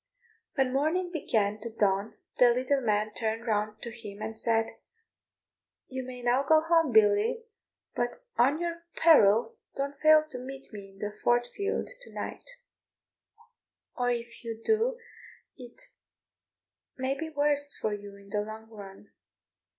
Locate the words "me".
10.73-10.89